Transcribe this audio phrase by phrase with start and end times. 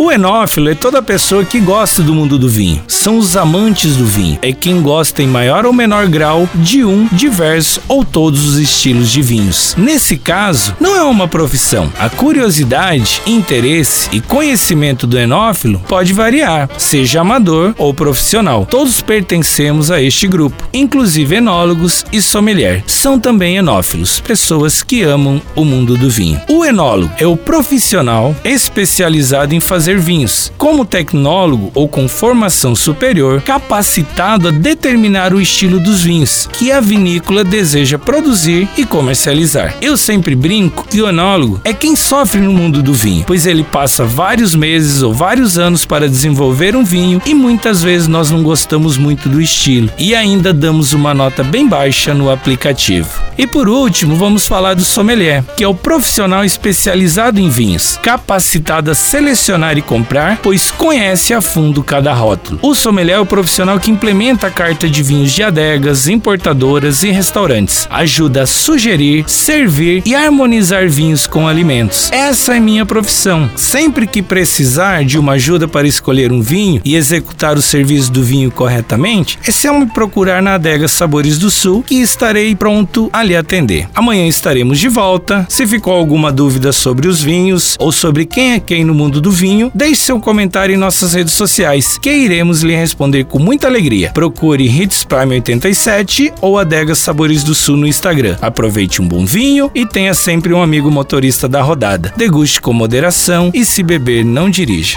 [0.00, 2.80] O enófilo é toda pessoa que gosta do mundo do vinho.
[2.86, 4.38] São os amantes do vinho.
[4.40, 9.10] É quem gosta em maior ou menor grau de um, diversos ou todos os estilos
[9.10, 9.74] de vinhos.
[9.76, 11.92] Nesse caso, não é uma profissão.
[11.98, 18.64] A curiosidade, interesse e conhecimento do enófilo pode variar, seja amador ou profissional.
[18.66, 22.84] Todos pertencemos a este grupo, inclusive enólogos e sommelier.
[22.86, 26.40] São também enófilos, pessoas que amam o mundo do vinho.
[26.48, 32.74] O enólogo é o profissional especializado em fazer fazer vinhos, como tecnólogo ou com formação
[32.74, 39.74] superior, capacitado a determinar o estilo dos vinhos que a vinícola deseja produzir e comercializar.
[39.80, 43.64] Eu sempre brinco que o enólogo é quem sofre no mundo do vinho, pois ele
[43.64, 48.42] passa vários meses ou vários anos para desenvolver um vinho e muitas vezes nós não
[48.42, 53.28] gostamos muito do estilo e ainda damos uma nota bem baixa no aplicativo.
[53.38, 58.90] E por último, vamos falar do sommelier, que é o profissional especializado em vinhos, capacitado
[58.90, 62.58] a selecionar e comprar, pois conhece a fundo cada rótulo.
[62.62, 67.10] O sommelier é o profissional que implementa a carta de vinhos de adegas, importadoras e
[67.10, 67.86] restaurantes.
[67.90, 72.10] Ajuda a sugerir, servir e harmonizar vinhos com alimentos.
[72.12, 73.50] Essa é minha profissão.
[73.56, 78.22] Sempre que precisar de uma ajuda para escolher um vinho e executar o serviço do
[78.22, 83.22] vinho corretamente, é só me procurar na adega Sabores do Sul que estarei pronto a
[83.22, 83.88] lhe atender.
[83.94, 85.46] Amanhã estaremos de volta.
[85.48, 89.30] Se ficou alguma dúvida sobre os vinhos ou sobre quem é quem no mundo do
[89.30, 94.10] vinho, deixe seu comentário em nossas redes sociais, que iremos lhe responder com muita alegria.
[94.12, 98.36] Procure Hits Prime 87 ou Adega Sabores do Sul no Instagram.
[98.40, 102.12] Aproveite um bom vinho e tenha sempre um amigo motorista da rodada.
[102.16, 104.96] Deguste com moderação e se beber, não dirija.